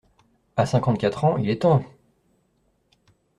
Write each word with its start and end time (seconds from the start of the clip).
À 0.57 0.65
cinquante-quatre 0.65 1.25
ans, 1.25 1.37
il 1.37 1.51
est 1.51 1.61
temps! 1.61 1.85